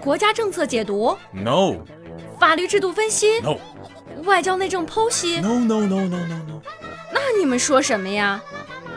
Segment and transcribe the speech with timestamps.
[0.00, 1.76] 国家政策解读？No。
[2.40, 3.56] 法律制度分析？No。
[4.24, 6.62] 外交内政剖析？No No No No No No。
[7.12, 8.40] 那你们说什么呀？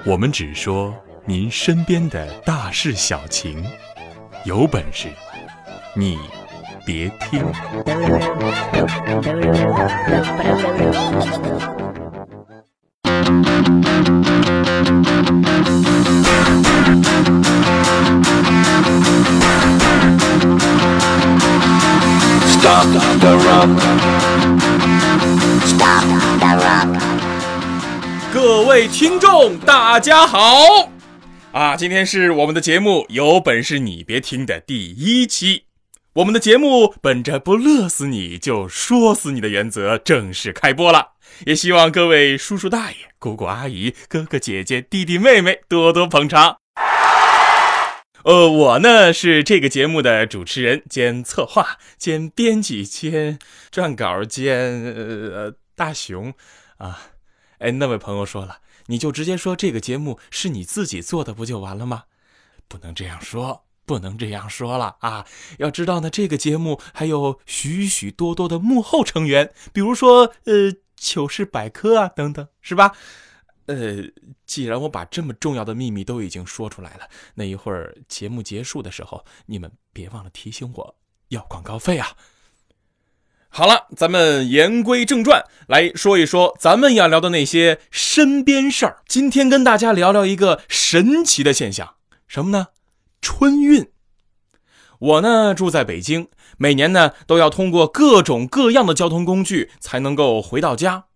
[0.05, 0.95] 我们只说
[1.25, 3.63] 您身边的大事小情，
[4.45, 5.09] 有本事
[5.95, 6.17] 你
[6.85, 7.45] 别听。
[22.61, 22.85] Stop
[23.19, 23.69] the rock.
[25.65, 26.05] Stop
[26.37, 27.01] the rock.
[28.31, 30.91] 各位听众，大家好！
[31.53, 35.63] 啊，今天是我们的节目，有本事你别听的第一期。
[36.13, 41.13] 我们的节目本着不乐死你就说死你的原则，正式开播了。
[41.47, 46.60] 也希望各位叔叔大爷、姑姑阿姨、哥哥姐姐、弟弟妹妹多多捧场。
[48.23, 53.39] 呃，我呢是这个节目的主持人兼策划兼编辑兼
[53.71, 56.33] 撰稿兼呃大熊
[56.77, 57.11] 啊。
[57.57, 62.03] 哎，那位朋友说了，你就直接说这个节目是你自己做的不就完了吗？
[62.67, 65.25] 不能这样说，不能这样说了啊！
[65.57, 72.93] 要知道呢，这个节目还有许许多多的幕后成员，比如说呃糗事百科啊等等，是吧？
[73.71, 74.03] 呃，
[74.45, 80.95] 既然我把这么重要的秘密都已经说出来了，那一会儿节目结束的时候，你们别忘了提醒我
[81.29, 82.09] 要广告费啊！
[83.53, 89.01] 好了，咱们言归正传，来说一说咱们要聊的那些身边事儿。
[89.07, 91.95] 今天跟大家聊聊一个神奇的现象，
[92.27, 92.67] 什么呢？
[93.21, 93.91] 春运。
[94.99, 101.07] 我呢住在北京，每年呢都要通过各种各样的交通工具才能够回到家。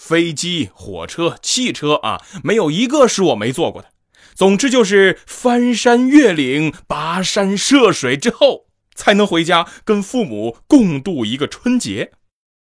[0.00, 3.90] 飞机、火车、汽车啊，没有一个是我没坐过的。
[4.34, 12.12] 总之就是翻山越岭、跋山涉水之后，才能回家跟父母共度一个春节。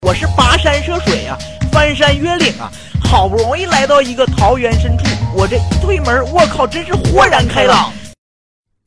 [0.07, 1.37] 我是跋山涉水啊，
[1.73, 2.71] 翻山越岭啊，
[3.03, 5.03] 好不容易来到一个桃源深处，
[5.35, 7.91] 我这一推门，我靠，真是豁然开朗。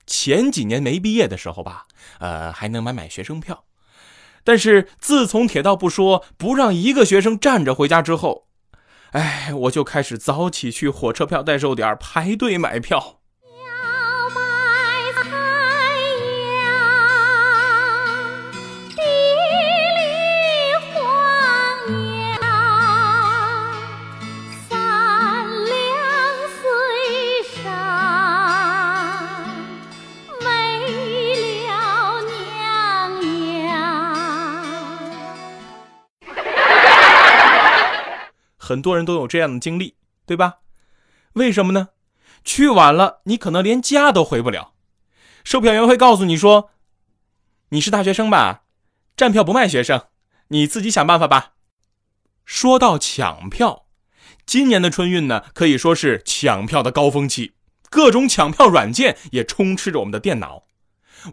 [0.06, 1.84] 前几年没毕业的时候吧，
[2.19, 3.64] 呃，还能买买学生票。
[4.48, 8.47] 但是自从铁道部说不让一个学生站着回家之后，
[9.10, 13.17] 哎，我就开始早起去火车票代售点排队买票。
[38.68, 39.96] 很多人都有这样的经历，
[40.26, 40.56] 对吧？
[41.32, 41.88] 为什么呢？
[42.44, 44.74] 去晚了，你可能连家都回不了。
[45.42, 46.68] 售票员会告诉你说
[47.70, 48.64] ：“你是大学生吧？
[49.16, 50.08] 站票不卖学生，
[50.48, 51.54] 你自己想办法吧。”
[52.44, 53.86] 说到抢票，
[54.44, 57.54] 今年的春运呢，可以说是抢票的高峰期，
[57.88, 60.64] 各种抢票软件也充斥着我们的电脑。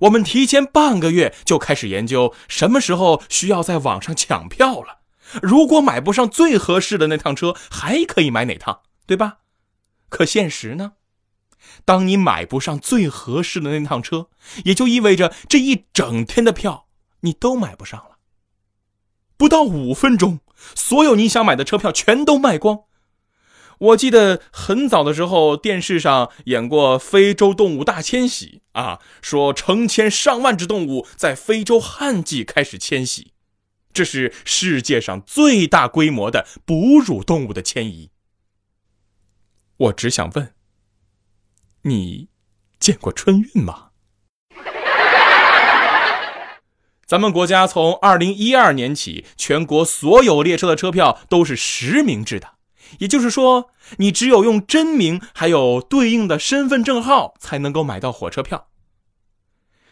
[0.02, 5.02] 我们提前半个月就开始研究什么时候需要在网上抢票了。
[5.42, 9.40] 如果买不上最合适的那趟车，还可以买哪趟，对吧？
[10.10, 10.94] 可现实呢？
[11.84, 14.30] 当你买不上最合适的那趟车，
[14.64, 16.88] 也就意味着这一整天的票
[17.22, 18.18] 你都买不上了。
[19.36, 20.40] 不到五分钟，
[20.76, 22.84] 所有你想买的车票全都卖光。
[23.78, 33.34] 我记得很早的时候，电视上演过非洲动物大迁徙啊，说成千上万只动物在非洲旱季开始迁徙。
[33.96, 38.12] 这是世界上最大规模的哺乳动物的迁移。
[39.78, 40.54] 我只想问，
[41.84, 42.28] 你
[42.78, 43.92] 见过春运吗？
[47.06, 52.56] 咱们国家从二零一二年起，全国所有列车的车票都是实名制的，
[53.00, 58.68] 也就是说，你只有用真名还有对应的身份证号，才能够买到火车票。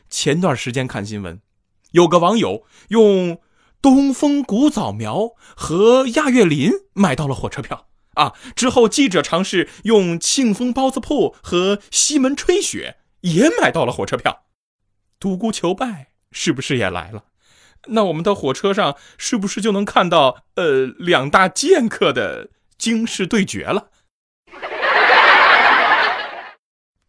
[0.10, 1.40] 前段时间看新闻，
[1.92, 3.40] 有个网友用。
[3.84, 8.32] 东风古早苗和亚月林买到了火车票啊！
[8.56, 14.46] 之后记者尝试用庆丰包子铺和西门吹雪也买到了火车票，
[15.20, 17.26] 独孤求败是不是也来了？
[17.88, 23.90] 那我们的火车上是不是就能看到呃两大剑客的惊世对决了？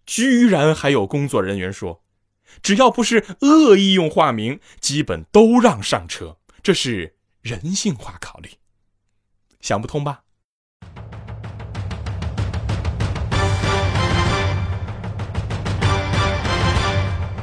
[0.05, 2.03] 居然还有工作人员说，
[2.61, 6.39] 只要不是恶意用化名，基本都让上车。
[6.65, 8.49] 这是人性化考虑，
[9.61, 10.23] 想不通吧？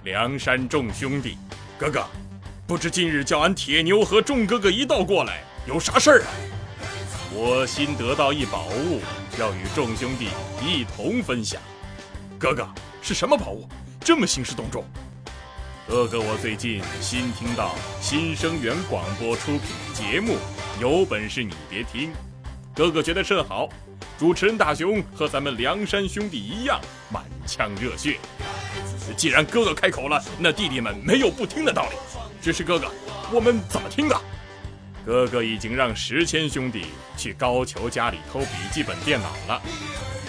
[0.04, 1.38] 梁山众兄弟，
[1.78, 2.04] 哥哥，
[2.66, 6.28] 不知今日叫俺铁牛和众哥哥一道过来，有啥事儿啊？
[7.32, 9.02] 我新得到一宝物，
[9.40, 10.30] 要与众兄弟
[10.66, 11.62] 一同分享。
[12.40, 12.68] 哥哥，
[13.04, 13.70] 是什么宝物？
[14.00, 14.84] 这么兴师动众？
[15.92, 20.38] 哥哥，我最近新听到新生源广播出品的节目，
[20.80, 22.14] 有本事你别听。
[22.74, 23.68] 哥哥觉得甚好，
[24.18, 26.80] 主持人大雄和咱们梁山兄弟一样
[27.12, 28.18] 满腔热血。
[29.18, 31.98] 既然哥哥开口了，那弟弟们没有不听的道理。
[32.42, 32.90] 只是哥哥，
[33.30, 34.22] 我们怎么听啊？
[35.06, 36.86] 哥哥已经让石谦兄弟
[37.18, 39.62] 去高俅家里偷笔记本电脑了，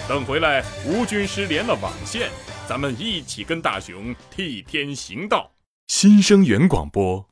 [0.08, 2.30] 等回来吴军师连了网线，
[2.68, 5.51] 咱们一起跟大雄替天行道。
[5.94, 7.28] 新生源广播，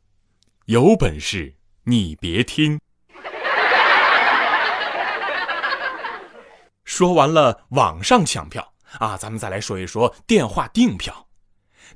[0.66, 1.54] 有本事
[1.84, 2.78] 你别听。
[6.84, 11.28] 说完了网上抢票啊，咱们再来说一说电话订票。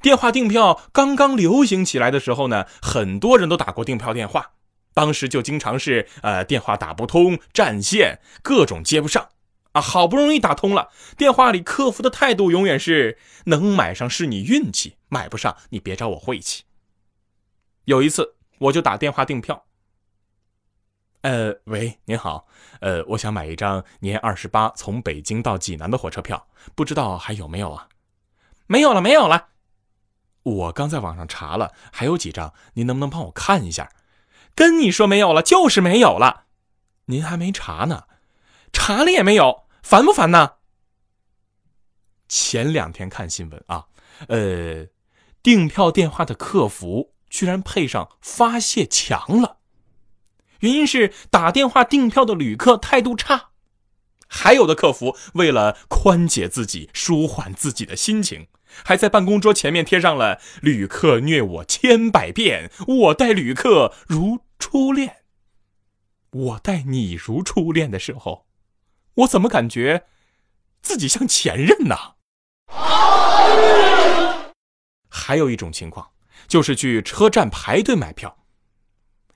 [0.01, 4.53] 电话订票刚刚流行起来的时候呢，很多人都打过订票电话。
[4.95, 9.29] 当时就经常是呃电话打不通，占线，各种接不上，
[9.75, 16.65] 啊，好不容易打通了，电话里客服的态度永远是能买上是你运气，买不上你别找我晦气。
[17.85, 19.65] 有一次我就打电话订票，
[21.23, 22.47] 呃，喂，您好，
[22.81, 27.89] 呃，我想买一张年二十八从北京到济南的火车票，不知道还有没有啊？
[28.67, 29.49] 没有了，没有了。
[30.45, 33.91] 我刚在网上查了，还有几张，您能不能帮我看一下？
[34.55, 36.45] 跟你说没有了，就是没有了。
[37.07, 38.05] 您还没查呢，
[38.73, 40.53] 查了也没有，烦不烦呢？
[42.27, 43.85] 前两天看新闻啊，
[44.29, 44.87] 呃，
[45.43, 49.59] 订票电话的客服居然配上发泄墙了，
[50.61, 53.51] 原因是打电话订票的旅客态度差，
[54.27, 58.49] 还有的客服为了宽解自己、舒缓自己的心情。
[58.83, 65.19] 还在办公桌前面贴上了“旅客虐我千百遍，我待旅客如初恋”。
[66.33, 68.44] 我待你如初恋的时候，
[69.17, 70.07] 我怎么感觉
[70.83, 71.97] 自己像前任呢？
[75.09, 76.11] 还有一种情况，
[76.49, 78.39] 就是去车站排队买票。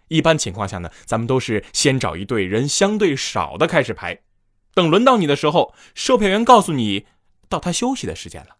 [0.08, 4.22] 一般情况下呢，咱们都是先找一队人相对少的开始排，
[4.74, 7.06] 等轮到你的时候，售票员告诉你
[7.48, 8.56] 到他休息的时间了。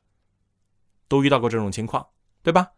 [1.08, 2.08] 都遇到过这种情况，
[2.42, 2.72] 对吧？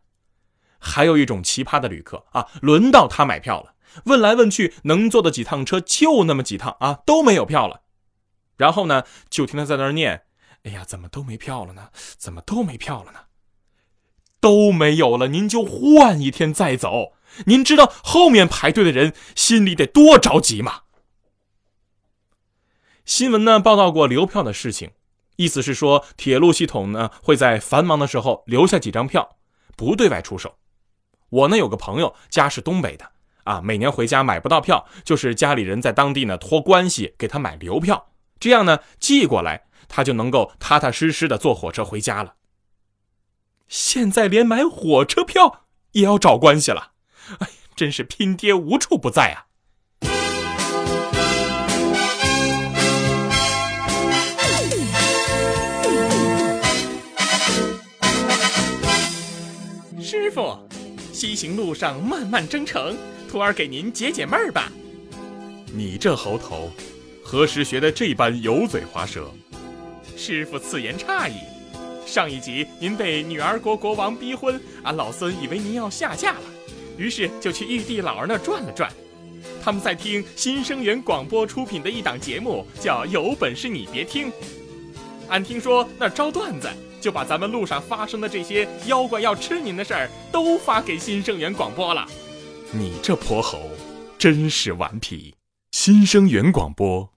[0.79, 7.83] 还有一种奇葩的旅客啊，轮到他买票了，问来问去，能坐的几趟车就那么几趟啊，都没有票了。
[8.61, 10.25] 然后呢，就听他在那儿念
[10.65, 11.89] ：“哎呀，怎么都没票了呢？
[12.19, 13.21] 怎么都没票了呢？
[14.39, 17.15] 都没有了，您就换一天再走。
[17.47, 20.83] 您知道后面排队的人心里得多着急吗？”
[23.07, 24.91] 新闻呢报道过留票的事情。
[25.37, 29.39] 意思是说，铁路系统呢会在繁忙的时候留下几张票，
[29.75, 30.59] 不对外出售。
[31.31, 33.13] 我呢有个朋友家是东北的
[33.45, 38.10] 啊，每年回家买不到票，就是家里人在当地呢托关系给他买留票，
[38.41, 42.37] 这样呢寄过来，他就能够踏踏实实的坐火车回家了。
[43.69, 46.93] 现在连买火车票也要找关系了，
[47.39, 49.47] 哎，真是拼爹无处不在啊！
[60.03, 60.59] 师傅，
[61.13, 62.97] 西行路上慢慢征程，
[63.31, 64.73] 徒儿给您解解闷儿吧。
[65.73, 66.69] 你这猴头，
[67.31, 69.31] 何时学的这般油嘴滑舌？
[70.17, 71.35] 师傅此言差矣。
[72.05, 76.43] 上一集您被女儿国国王逼婚，俺老孙以为您要下嫁了，
[76.99, 78.93] 于是就去玉帝老儿那转了转。
[79.63, 84.27] 他们在听新生源广播出品的一档节目，叫《有本事你别听》。
[85.29, 86.69] 俺听说那招段子。
[87.01, 92.07] 就把咱们路上发生的这些妖怪要吃您的事儿都发给新生源广播了。
[92.73, 93.71] 你这泼猴，
[94.19, 95.35] 真是顽皮！
[95.73, 97.11] 新生源广播，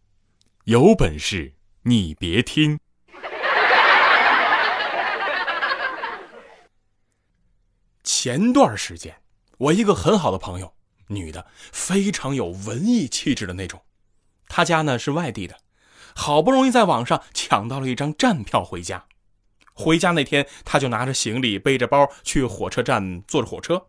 [0.65, 2.79] 有本事你别听。
[8.01, 9.13] 前段时间，
[9.57, 10.73] 我一个很好的朋友，
[11.07, 13.81] 女的，非常有文艺气质的那种，
[14.47, 15.57] 她家呢是外地的，
[16.15, 19.03] 好不容易在网上抢到了一张站票回家。
[19.73, 23.87] 回家那天，他就拿着行李，背着包去火车站坐着火车，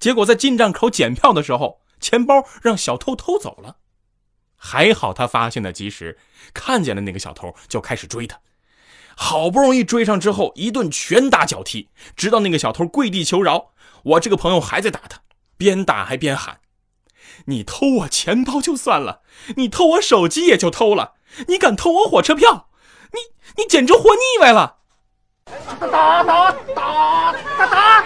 [0.00, 3.76] 结果在进站口检票的时候，钱包让小偷偷走了。
[4.64, 6.16] 还好他发现的及时，
[6.54, 8.38] 看见了那个小偷，就开始追他。
[9.16, 13.72] 好不容易追上之后，一顿拳打脚踢，直到那个小偷跪地求饶。
[14.04, 15.18] 我这个朋友还在打他，
[15.56, 16.60] 边打还边喊
[17.46, 19.22] ：“你偷我钱包就算了，
[19.56, 21.14] 你偷我手机也就偷了，
[21.48, 22.68] 你敢偷我火车票，
[23.12, 23.18] 你
[23.62, 24.78] 你简直活腻歪了！”
[25.80, 28.04] 打打打打打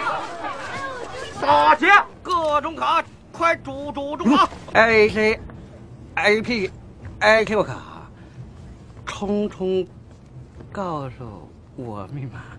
[1.39, 1.75] 打！
[1.75, 1.87] 劫！
[2.23, 5.39] 各种卡，快住住住啊！A C
[6.19, 6.71] A P
[7.19, 8.09] A Q 卡，
[9.05, 9.87] 冲冲，
[10.71, 12.57] 告诉我密码。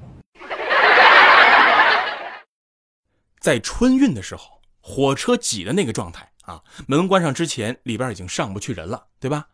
[3.41, 9.49] 在春运的时候，火车挤的那个状态啊，门关上之前，里边已经上不去人了，对吧？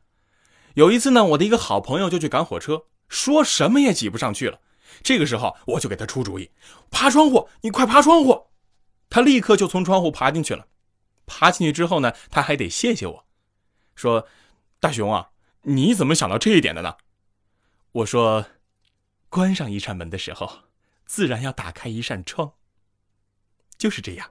[0.74, 4.60] 有一次呢，我的一个好朋友就去赶火车，说什么也挤不上去了。
[5.02, 6.50] 这个时候，我就给他出主意：
[6.90, 8.48] 爬窗户，你快爬窗户！
[9.08, 10.66] 他立刻就从窗户爬进去了。
[11.24, 13.24] 爬进去之后呢，他还得谢谢我，
[13.94, 14.28] 说
[14.80, 15.30] ：“大熊啊，
[15.62, 16.96] 你怎么想到这一点的呢？”
[17.92, 18.46] 我说
[19.28, 20.64] ：“关上一扇门的时候，
[21.06, 22.54] 自然要打开一扇窗。”
[23.76, 24.30] 就是这样，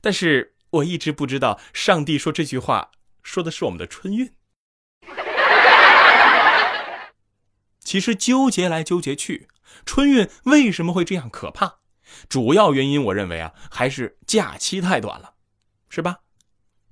[0.00, 2.90] 但是我一直不知道，上帝说这句话
[3.22, 4.34] 说的是我们的春运。
[7.80, 9.48] 其实纠结来纠结去，
[9.84, 11.80] 春运为什么会这样可怕？
[12.28, 15.34] 主要原因，我认为啊，还是假期太短了，
[15.88, 16.20] 是吧？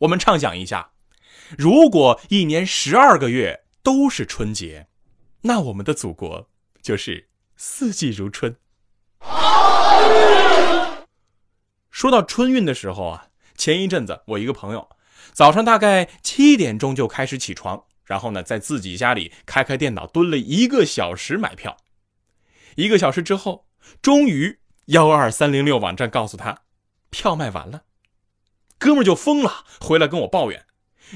[0.01, 0.93] 我们畅想一下，
[1.59, 4.89] 如果一年十二个月都是春节，
[5.43, 6.49] 那我们的祖国
[6.83, 8.57] 就是四季如春。
[11.91, 13.27] 说到春运的时候啊，
[13.57, 14.89] 前一阵子我一个朋友，
[15.33, 21.77] 早上大概七点钟就开始起床，然后呢，在自己家里开开电脑蹲了一个小时买票，
[22.77, 23.67] 一个小时之后，
[24.01, 26.63] 终于幺二三零六网站告诉他，
[27.11, 27.83] 票卖完了，
[28.79, 30.65] 哥们就疯了，回来跟我抱怨，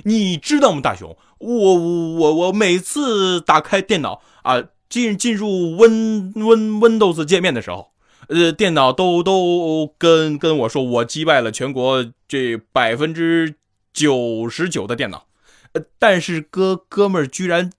[0.03, 7.93] 你知道吗，大熊，我我我每次打开电脑啊，进进入 Win Win Windows 界面的时候。
[8.29, 13.57] 呃，电脑都都跟跟我说，我击败了全国这百分之
[13.93, 15.27] 九十九的电脑，
[15.73, 17.71] 呃，但是哥哥们儿居然，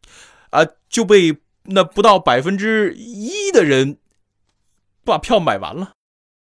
[0.52, 3.98] 啊，就被那不到百分之一的人
[5.04, 5.94] 把票买完了。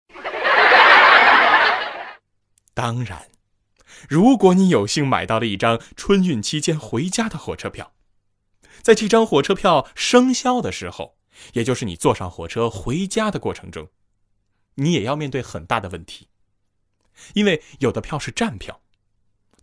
[2.75, 3.21] 当然，
[4.07, 7.93] 如果你有幸买到了一张春运期间回家的火车票，
[8.81, 11.15] 在这张火车票生效的时候。
[11.53, 13.89] 也就是你坐上火车回家的过程中，
[14.75, 16.27] 你也要面对很大的问题，
[17.33, 18.81] 因为有的票是站票。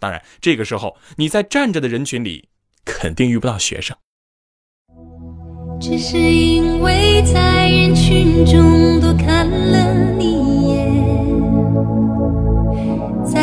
[0.00, 2.48] 当然，这个时候你在站着的人群里，
[2.84, 3.96] 肯定遇不到学生。
[5.80, 10.29] 只是因为在人群中多看了你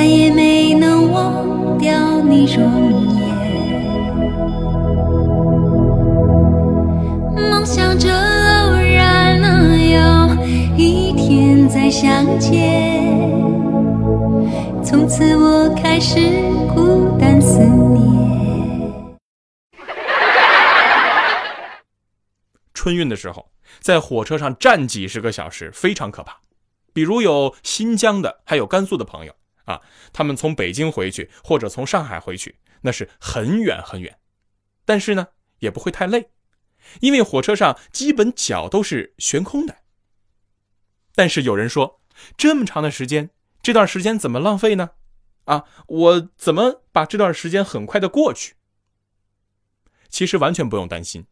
[0.07, 2.63] 也没能忘掉你容
[3.15, 3.27] 颜。
[7.35, 10.35] 梦想着偶然能有
[10.77, 13.03] 一天再相见，
[14.83, 16.19] 从此我开始
[16.73, 18.07] 孤单思念。
[22.73, 23.49] 春运的时候，
[23.81, 26.37] 在火车上站几十个小时，非常可怕。
[26.93, 29.33] 比如有新疆的，还有甘肃的朋友
[29.67, 29.81] 啊，
[30.11, 34.19] 他们从北京回去，或者从上海回去，那是很远很远，
[34.83, 35.27] 但是呢，
[35.59, 36.31] 也不会太累。
[37.01, 39.77] 因为火车上基本脚都是悬空的，
[41.13, 42.01] 但是有人说，
[42.37, 43.29] 这么长的时间，
[43.61, 44.91] 这段时间怎么浪费呢？
[45.45, 48.55] 啊，我怎么把这段时间很快的过去？
[50.09, 51.27] 其实完全不用担心，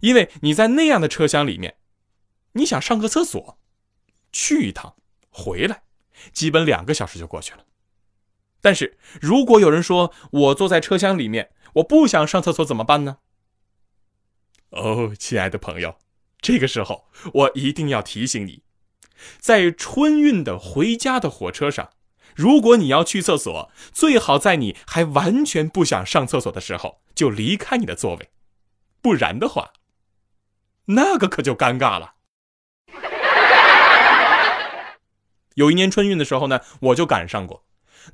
[0.00, 1.78] 因为你在那样的车厢里面，
[2.52, 3.58] 你想上个厕所，
[4.30, 4.96] 去一趟
[5.30, 5.84] 回来，
[6.32, 7.64] 基本两个小时就过去了。
[8.60, 13.18] 但是如果有人说我坐在车厢里面，我不想上厕所怎么办呢？
[14.70, 15.98] 哦，亲爱的朋友，
[16.40, 18.62] 这个时候我一定要提醒你，
[19.38, 21.90] 在春运的回家的火车上，
[22.34, 28.30] 如果你要去厕所，最好在你还完全不想上厕所的时候就离开你的座位，
[29.00, 29.72] 不然的话，
[30.86, 32.15] 那个可就尴尬了。
[35.56, 37.64] 有一年春运的时候呢，我就赶上过，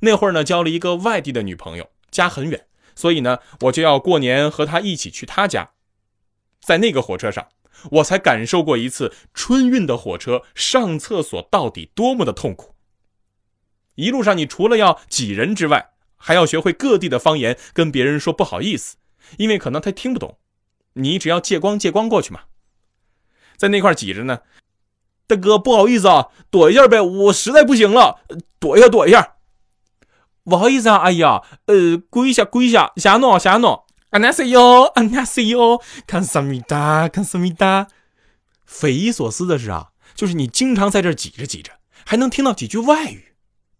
[0.01, 5.71] 那会儿呢交了一个外地的女朋友，家很远，所以呢我就要过年和她一起去她家。
[6.61, 7.49] 在那个火车上，
[7.91, 12.75] 我才感受过一次春运的火车上厕所到底多么的痛苦。
[13.95, 18.95] 一路上，你除了要挤人之外，还要学会各地的方言，跟别人说不好意思，
[19.37, 20.37] 因为可能他听不懂。
[20.93, 22.43] 你只要借光借光过去嘛。
[23.57, 24.39] 在那块挤着呢，
[25.26, 28.20] 大哥不好意思啊，躲一下呗，我实在不行了，
[28.58, 29.36] 躲一下躲一下。
[30.44, 33.86] 不好意思啊，阿姨啊，呃，跪下跪下，下诺下诺。
[34.10, 37.88] 안녕하세 요， 안녕하세 요， 감사합니 다， 감사합니 다。
[38.64, 41.72] 匪夷所思的是啊，就是你经常在这挤着挤着，
[42.06, 43.34] 还能听到几句外语。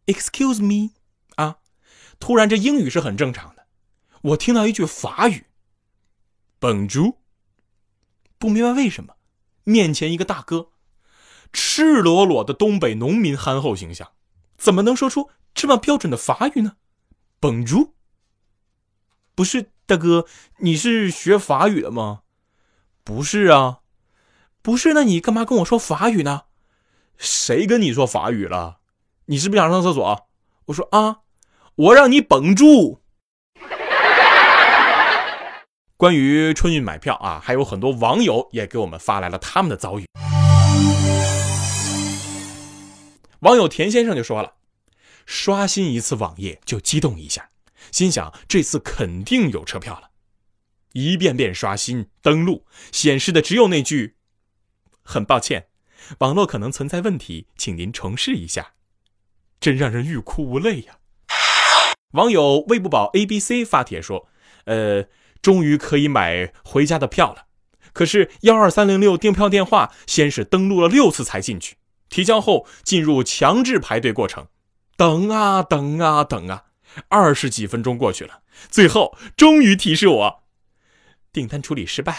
[0.05, 0.91] Excuse me，
[1.37, 1.57] 啊，
[2.21, 3.67] 突然这英语是很正常的。
[4.21, 5.47] 我听到一句法语，
[6.61, 7.15] Bonjour。
[8.39, 9.15] 不明白为什么，
[9.65, 10.69] 面前一个大哥，
[11.54, 14.10] 赤裸裸的东北农民憨厚形象，
[14.58, 16.74] 怎么能说出这么标准的法语呢？
[17.40, 17.94] 绷住？
[19.36, 20.26] 不是，大哥，
[20.58, 22.22] 你是学法语的吗？
[23.04, 23.80] 不是啊，
[24.62, 26.44] 不是，那你干嘛跟我说法语呢？
[27.18, 28.80] 谁跟你说法语了？
[29.26, 30.28] 你是不是想上厕所？
[30.66, 31.20] 我说啊，
[31.76, 33.02] 我让你绷住。
[35.98, 40.06] 关于春运买票啊，还有很多网友也给我们发来了他们的遭遇。
[43.44, 44.56] 网友田先生就说了，
[45.26, 47.50] 刷新一次网页就激动一下，
[47.92, 50.12] 心想这次肯定有车票了。
[50.94, 54.16] 一遍遍刷新登录，显示的只有那句
[55.04, 55.68] ：“很抱歉，
[56.20, 58.74] 网络可能存在问题，请您重试一下。”
[59.60, 60.98] 真让人欲哭无泪呀！
[62.12, 64.28] 网友喂不饱 A B C 发帖说
[64.66, 65.06] ：“呃。”
[65.44, 67.48] 终于可以买回家的票了，
[67.92, 71.76] 可是幺二三零六订票电话先是登录了六次才进去，
[72.14, 74.46] 提交后进入强制排队过程，
[74.96, 76.66] 等啊等啊等啊，
[77.08, 80.44] 二十几分钟过去了，最后终于提示我
[81.32, 82.16] 订单处理失败。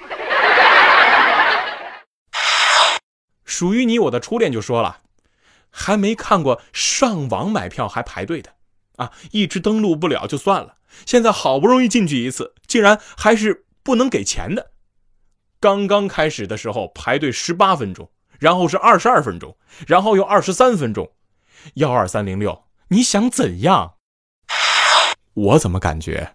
[3.46, 4.98] 属于你我的初恋就说了，
[5.70, 8.52] 还没看过上网买票还排队的
[8.96, 10.76] 啊，一直登录不了就算了。
[11.06, 14.72] 现在好不容易进去一次，竟然还是不能给钱的。
[15.58, 18.10] 刚刚开始的时候排队十八分钟，
[18.42, 19.56] 然后是二十二分钟，
[19.86, 21.12] 然后又二十三分钟。
[21.74, 23.94] 幺二三零六，你想怎样？
[25.32, 26.34] 我怎么感觉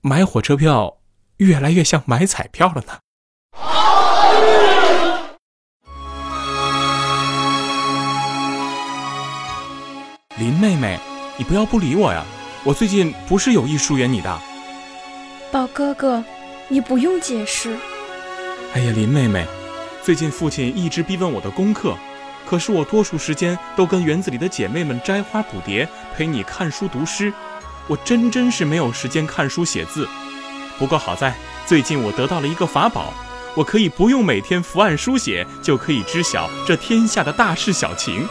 [0.00, 0.96] 买火车票
[1.36, 3.00] 越来越像买彩票了呢？
[10.38, 10.98] 林妹妹，
[11.36, 12.24] 你不要不理我呀！
[12.64, 14.40] 我最近不是有意疏远你的，
[15.52, 16.24] 宝哥哥，
[16.68, 17.76] 你不用解释。
[18.72, 19.46] 哎呀，林妹妹，
[20.06, 21.96] 最近父亲一直逼问我的功课，
[22.46, 27.32] 可是我多数时间都跟园子里的姐妹们摘花捕蝶，陪你看书读诗，
[27.88, 30.08] 我真真是没有时间看书写字。
[30.78, 31.34] 不过好在
[31.66, 33.12] 最近我得到了一个法宝，
[33.56, 38.28] 我可以不用每天伏案书写，就可以知晓这天下的大事小情。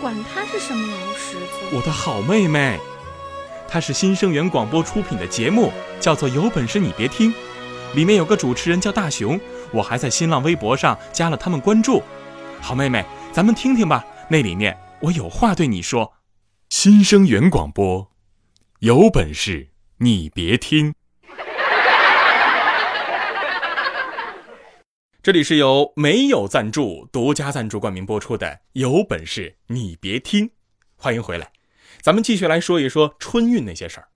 [0.00, 2.80] 管他是什么老石子，我的好妹妹。
[3.68, 7.30] 它是新生源广播出品的节目，叫做《有本事你别听》，
[7.92, 9.38] 里面有个主持人叫大熊，
[9.72, 12.02] 我还在新浪微博上加了他们关注。
[12.60, 16.14] 好妹妹，咱们听听吧，那里面我有话对你说。
[16.68, 18.10] 新生源广播，
[18.80, 20.94] 有本事你别听。
[25.22, 30.46] 这里是由没有赞助、独家赞助冠名播出的《有本事你别听》，
[30.96, 31.52] 欢迎回来。
[32.00, 34.08] 咱们继续来说一说春运那些事儿。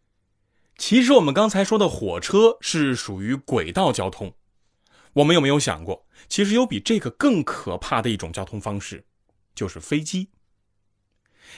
[0.76, 4.34] 其实我们刚才说的火车是属于轨道交通，
[5.14, 9.04] 我们有没有想过，其实有比这个更可怕的一种交通方式，
[9.54, 10.28] 就是飞机。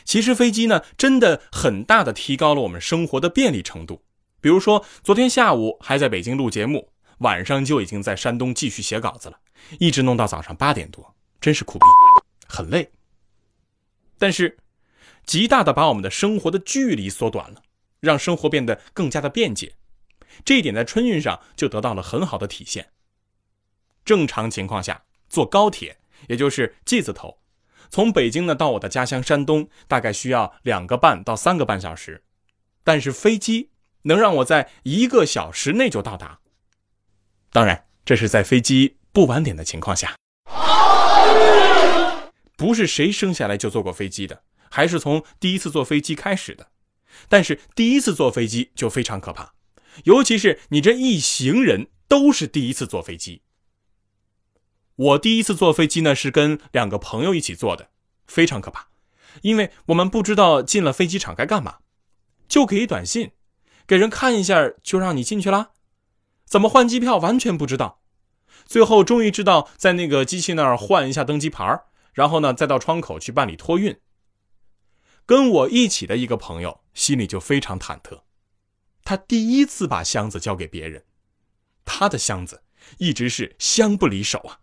[0.05, 4.05] 其实飞机呢，真的很大的提高了我们生活的便利程度。
[4.41, 9.39] 比如说，昨天下午还在北京录节目，晚上就已经在山东继续写稿子了，
[9.79, 11.85] 一直弄到早上八点多，真是苦逼，
[12.47, 12.91] 很累。
[14.19, 14.59] 但是。
[15.25, 17.63] 极大的把我们的生活的距离缩短了，
[18.01, 19.77] 让生活变得更加的便捷，
[20.45, 22.91] 这一点在春运上就得到了很好的体现。
[24.05, 27.39] 正常情况下，坐高铁，也就是 G 字头，
[27.91, 32.25] 从北京呢到我的家乡山东，大概需要两个半到三个半小时，
[32.85, 33.71] 但是飞机
[34.03, 36.41] 能让我在一个小时内就到达。
[37.53, 40.17] 当然，这是在飞机不晚点的情况下，
[42.57, 44.43] 不是谁生下来就坐过飞机的。
[44.71, 46.69] 还是从第一次坐飞机开始的，
[47.29, 49.53] 但是第一次坐飞机就非常可怕，
[50.05, 53.43] 尤其是你这一行人都是第一次坐飞机。
[54.97, 57.91] 我第一次坐飞机呢是跟两个朋友一起坐的，
[58.27, 58.89] 非常可怕，
[59.41, 61.79] 因为我们不知道进了飞机场该干嘛，
[62.47, 63.33] 就给一短信，
[63.87, 65.71] 给人看一下就让你进去啦，
[66.45, 68.03] 怎么换机票完全不知道，
[68.67, 73.99] 最后终于知道在那个机器那儿换一下登机牌，然后呢再到窗口去办理托运。
[75.25, 78.23] 跟我一起的一个朋友心里就非常忐忑，
[79.05, 81.05] 他第一次把箱子交给别人，
[81.85, 82.65] 他的箱子
[82.99, 84.59] 一直是箱不离手啊，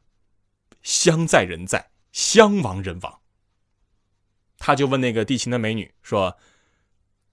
[0.90, 3.22] 箱在人在，箱亡人亡。
[4.58, 6.36] 他就问那个地勤的美女说：“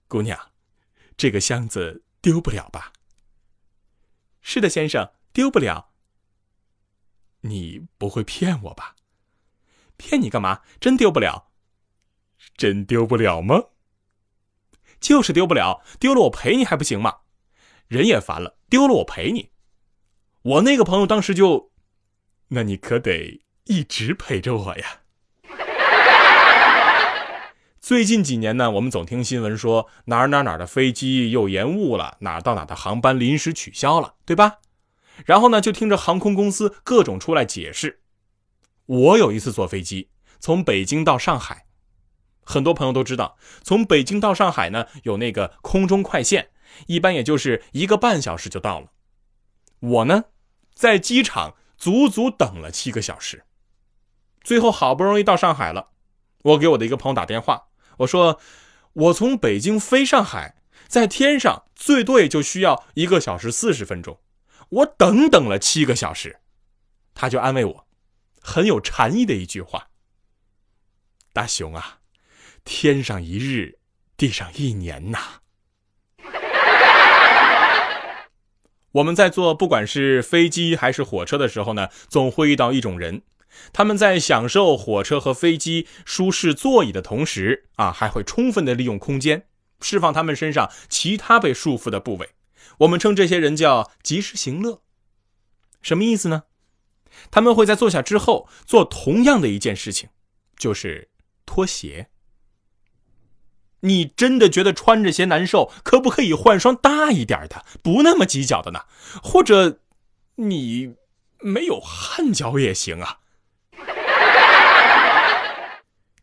[0.07, 0.53] 姑娘，
[1.17, 2.93] 这个箱子丢不了吧
[4.43, 5.95] ？”“是的，先生，丢不了。
[7.41, 8.95] ”“你不会骗我吧
[9.97, 10.61] ？”“骗你干嘛？
[10.79, 11.51] 真丢不了。”
[12.59, 13.71] 真丢不了吗？
[15.01, 17.21] 就是丢不了，丢了我赔你还不行吗？
[17.89, 19.51] 人也烦了，丢了我赔你。
[20.43, 21.73] 我那个朋友当时就，
[22.49, 25.01] 那你可得一直陪着我呀。
[27.81, 34.59] 最近几年呢，我们总听新闻说哪儿哪儿哪儿的飞机又延误了，哪儿到哪儿的航班临时取消了，对吧？
[35.25, 38.01] 然后呢，就听着航空公司各种出来解释。
[38.87, 41.67] 我有一次坐飞机从北京到上海，
[42.43, 46.51] 很多朋友都知道，从北京到上海呢有那个空中快线，
[46.87, 48.89] 一般也就是一个半小时就到了。
[49.81, 50.25] 我呢，
[50.75, 53.45] 在机场足足等了七个小时，
[54.47, 55.89] 最后好不容易到上海了，
[56.45, 57.67] 我给我的一个朋友打电话。
[57.97, 58.39] 我说，
[58.93, 60.55] 我从北京飞上海，
[60.87, 64.21] 在天上最多也就需要一个小时四十分钟，
[64.69, 66.39] 我等等了七个小时，
[67.13, 67.89] 他就安慰我，
[68.41, 69.89] 很有禅意的一句话
[71.35, 71.99] ：“大熊啊，
[72.65, 73.81] 天上一日，
[74.17, 75.41] 地上一年呐。”
[78.93, 83.23] 我们在坐不管是飞机还是火车的时候呢，总会遇到一种人。
[83.73, 89.47] 他们在享受火车和飞机舒适座椅的同时，啊，还会充分的利用空间，
[89.81, 92.31] 释放他们身上其他被束缚的部位。
[92.79, 94.83] 我们称这些人叫及时行乐。
[95.83, 96.45] 什么意思呢？
[97.31, 100.11] 他们会在坐下之后做同样的一件事情，
[100.59, 101.09] 就是
[101.47, 102.09] 脱鞋。
[103.81, 105.71] 你真的觉得穿着鞋难受？
[105.85, 108.81] 可不可以换双大一点的，不那么挤脚的呢？
[109.23, 109.81] 或者，
[110.37, 110.95] 你
[111.41, 113.21] 没有汗脚也行啊。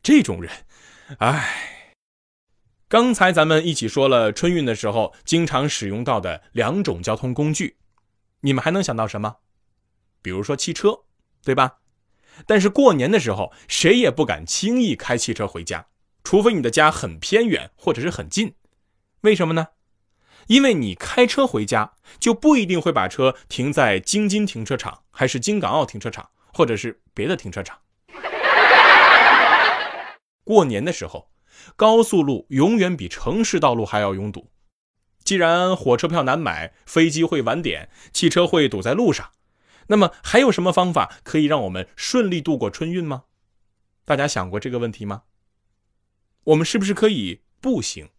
[0.03, 0.51] 这种人，
[1.19, 1.95] 唉，
[2.89, 7.77] 刚才咱们一起说了春运的时候经常使用到的两种交通工具，
[8.41, 9.37] 你们还能想到什么？
[10.21, 11.05] 比如说汽车，
[11.45, 11.77] 对吧？
[12.45, 15.87] 但是过年的时候，谁也不敢轻易开汽车回家，
[16.21, 18.55] 除非你的家很偏远或者是很近。
[19.21, 19.69] 为什么呢？
[20.47, 27.79] 因为你开车回家，就不一定会把车停在京津停车场，还是京港澳停车场，或者是别的停车场。
[30.43, 31.29] 过年的时候，
[31.75, 34.49] 高速路永远比城市道路还要拥堵。
[35.23, 39.31] 既然火车票难买，飞机会晚点，汽车会堵在路上，
[39.87, 43.23] 那么还有什么方法可以让我们顺利度过春运吗？
[44.03, 45.23] 大家想过这个问题吗？
[46.43, 48.09] 我们是不是可以步行？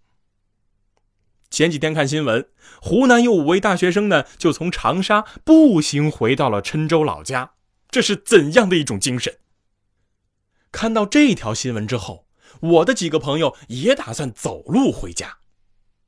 [1.51, 2.49] 前几天看新闻，
[2.81, 7.53] 湖南有五位大学生呢，就从长沙步行回到了郴州老家，
[7.91, 9.37] 这是怎样的一种精神？
[10.75, 12.27] 看到这条新闻之后，
[12.61, 15.39] 我的几个朋友也打算走路回家。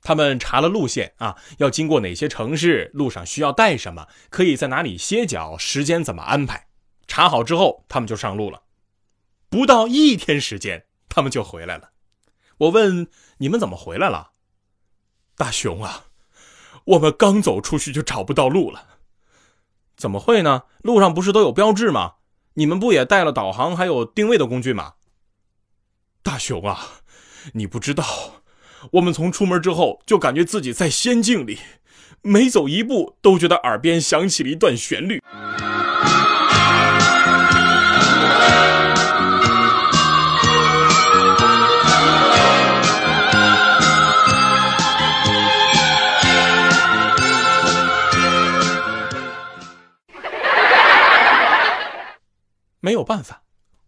[0.03, 6.67] 他们查了路线啊，要经过哪些城市，路上需要带什么，可以在哪里歇脚，时间怎么安排。
[7.07, 8.65] 查好之后，他们就上路了。
[9.49, 11.91] 不到一天时间，他们就回来了。
[12.59, 13.07] 我问
[13.39, 14.33] 你们怎么回来了？
[15.37, 16.07] 大熊啊，
[16.87, 18.99] 我们刚走出去就找不到路了。
[19.97, 20.65] 怎么会呢？
[20.83, 22.15] 路上不是都有标志吗？
[22.59, 24.95] 你们不也带了导航还有定位的工具吗？
[26.23, 27.03] 大雄啊，
[27.53, 28.03] 你不知道，
[28.93, 31.59] 我们从出门之后就感觉自己在仙境里，
[32.23, 35.23] 每走一步都觉得耳边响起了一段旋律。
[52.87, 53.43] 没有办法，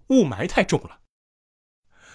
[0.09, 0.97] 雾霾太重了。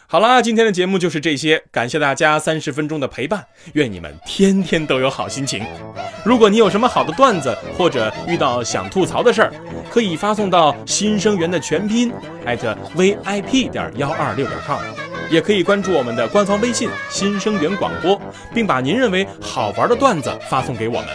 [0.05, 5.65] 好啦，今天的节目就是这些，感谢大家三十分钟的陪伴，愿你们天天都有好心情。
[6.25, 9.53] 如果你有什么好的段子，或者遇到想吐槽的事儿，
[9.89, 12.11] 可以发送到新生源的全拼
[12.45, 14.81] 艾特 vip 点幺二六点 com，
[15.31, 18.21] 也可以关注我们的官方微信新生源广播，
[18.53, 21.07] 并把您认为好玩的段子发送给我们，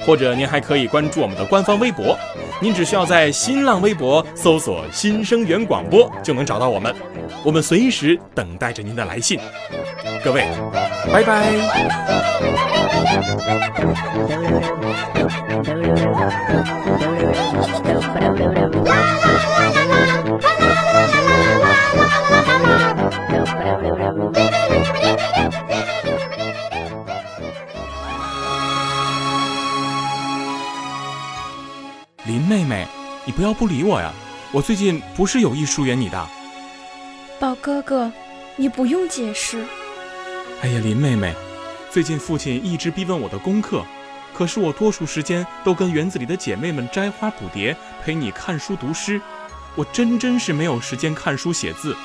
[0.00, 2.18] 或者您还可以关注我们的官方微博。
[2.62, 6.94] 您只需要在新浪微博搜索“新生源广播”就能找到我们，
[7.44, 9.36] 我们随时等待着您的来信。
[10.22, 10.46] 各位，
[11.12, 11.50] 拜拜。
[32.52, 32.86] 妹妹，
[33.24, 34.12] 你不要不理我呀！
[34.52, 36.28] 我最近不是有意疏远你的。
[37.40, 38.12] 宝哥哥，
[38.56, 39.64] 你不用解释。
[40.60, 41.34] 哎呀，林妹妹，
[41.90, 43.82] 最近父亲一直逼问我的功课，
[44.34, 49.18] 可是我多数时间都跟园子里的姐妹们摘花捕蝶，陪你看书读诗，
[49.74, 51.96] 我真真是没有时间看书写字。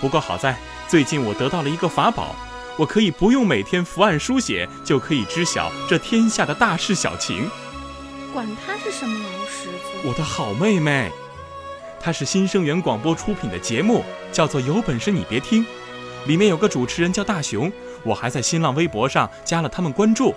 [0.00, 0.56] 不过好在
[0.88, 2.34] 最近我得到了一个法宝，
[2.76, 7.48] 我可以不用每天伏案书写，就可以知晓这天下的大事小情。
[8.36, 11.10] 管他是什么老石子，我的好妹妹，
[11.98, 15.64] 她是新生源广播出品的节目，叫做《有本事你别听》，
[16.26, 17.72] 里面有个主持人叫大熊，
[18.04, 20.34] 我还在新浪微博上加了他们关注。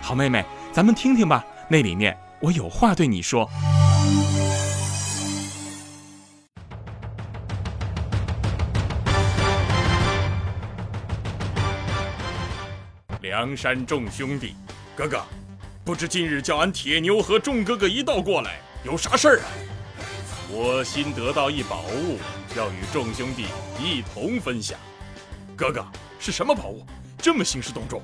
[0.00, 3.46] 好妹妹，咱们听听吧，那里面我有话对你说。
[13.20, 14.54] 梁山众兄弟，
[14.96, 15.22] 哥哥，
[15.84, 19.46] 不知今日叫俺铁牛和众哥哥一道过来，有啥事儿啊？
[20.50, 22.18] 我新得到一宝物，
[22.56, 23.44] 要与众兄弟
[23.78, 24.78] 一同分享。
[25.54, 25.84] 哥哥，
[26.18, 26.86] 是什么宝物？
[27.18, 28.00] 这么兴师动众？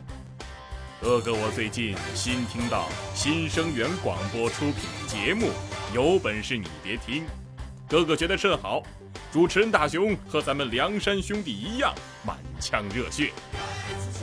[1.00, 5.48] 哥哥，我最近新听到新生源广播出品的节目，
[5.94, 7.24] 有本事你别听。
[7.88, 8.82] 哥哥觉得甚好，
[9.32, 11.94] 主持人大雄和咱们梁山兄弟一样，
[12.26, 13.32] 满腔热血。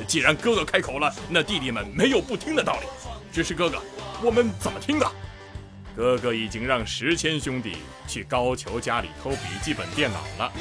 [0.07, 2.85] 既然哥哥开口了，那弟弟们没有不听的道理。
[3.31, 3.81] 只是哥哥，
[4.23, 5.05] 我们怎么听的？
[5.95, 10.51] 哥哥已经让石谦兄弟去高俅家里偷笔记本电脑了。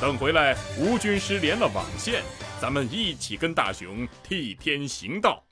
[0.00, 2.22] 等回来，吴军师连了网线，
[2.60, 5.42] 咱们一起跟大雄替天行道。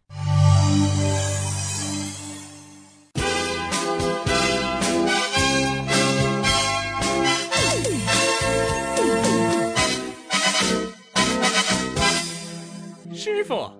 [13.14, 13.70] 师傅，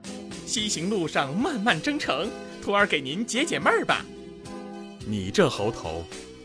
[0.46, 2.28] 西行路上漫漫征程，
[2.68, 4.04] 徒儿给您解解闷儿吧。
[5.06, 6.04] 你这猴头，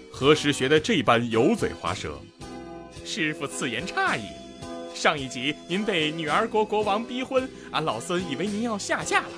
[0.09, 2.17] 何时学的这般油嘴滑舌？
[3.03, 4.21] 师傅此言差矣。
[4.95, 9.31] 上一集您被女儿国国王逼婚，俺老孙以为您要下嫁了，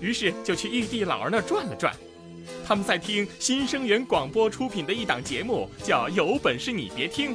[0.00, 1.92] 于是就去玉帝老儿那儿转了转。
[2.64, 7.34] 他们在听新生源广播出品的一档节目，叫《有本事你别听》。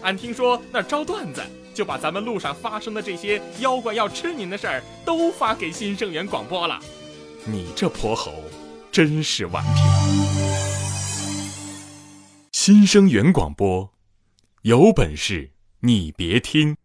[0.00, 1.42] 俺听说那儿招段子，
[1.74, 6.80] 就把咱们路上发生的这些妖怪要吃您的事儿都发给新生源广播了。
[7.50, 8.44] 你这泼猴，
[8.92, 9.80] 真是顽皮！
[12.52, 13.90] 新生源广播，
[14.62, 16.76] 有本事你别听。